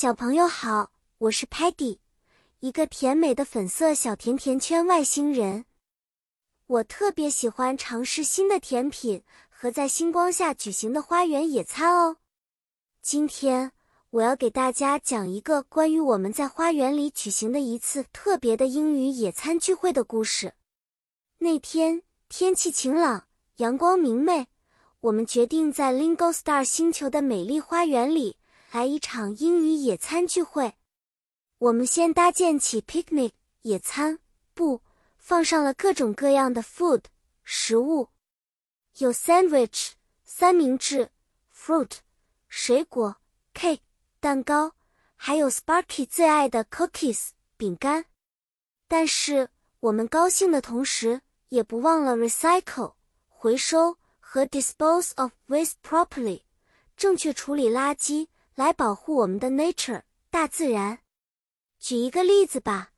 [0.00, 1.98] 小朋友好，我是 Patty，
[2.60, 5.64] 一个甜美的粉色小甜甜圈外星人。
[6.68, 12.18] 我特别喜欢尝试新的甜品和在星光下举行的花园野餐哦。
[13.02, 13.72] 今天
[14.10, 20.54] 我要给大家讲一个关于我们在花园里举行的一次特别的英语野餐聚会的故事。
[21.38, 23.26] 那天天气晴朗，
[23.56, 24.46] 阳光明媚，
[25.00, 28.37] 我们决定在 Lingo Star 星球的美丽花园里。
[28.70, 30.74] 来一场英语野餐聚会。
[31.56, 33.32] 我们先搭建起 picnic
[33.62, 34.18] 野餐
[34.52, 34.82] 布，
[35.16, 37.04] 放上了各种各样的 food
[37.42, 38.10] 食物，
[38.98, 39.92] 有 sandwich
[40.22, 41.10] 三明治
[41.54, 41.92] ，fruit
[42.46, 43.16] 水果
[43.54, 43.80] ，cake
[44.20, 44.74] 蛋糕，
[45.16, 48.04] 还有 Sparky 最爱的 cookies 饼干。
[48.86, 49.48] 但是
[49.80, 52.96] 我们高兴的同时，也不忘了 recycle
[53.28, 56.42] 回收和 dispose of waste properly
[56.98, 58.28] 正确处理垃圾。
[58.58, 60.98] 来保护我们的 nature 大自然。
[61.78, 62.90] 举一个例子吧，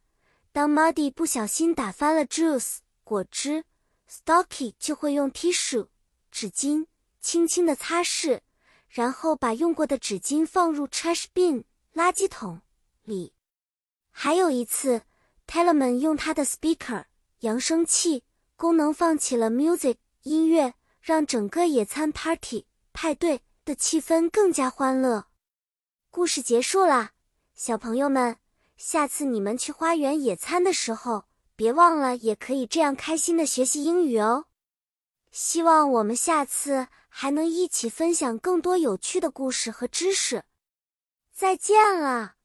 [0.52, 3.64] 当 Muddy 不小心打翻了 juice 果汁
[4.10, 5.88] ，Stocky 就会用 tissue
[6.30, 6.86] 纸巾
[7.20, 8.40] 轻轻的擦拭，
[8.88, 12.62] 然后把用过的纸巾放入 trash bin 垃圾桶
[13.02, 13.34] 里。
[14.10, 15.02] 还有一次
[15.46, 17.04] ，Tellerman 用他的 speaker
[17.40, 18.24] 扬声器
[18.56, 22.64] 功能放起了 music 音乐，让整个野餐 party
[22.94, 25.26] 派对的气氛更加欢乐。
[26.12, 27.10] 故事结束了，
[27.54, 28.36] 小朋友们，
[28.76, 34.46] 下次你们去花园野餐的时候，别忘了也可以这样开心的学习英语哦。
[35.30, 40.42] 希望我们下次还能一起分享更多有趣的故事和知识。
[41.32, 42.39] 再见了。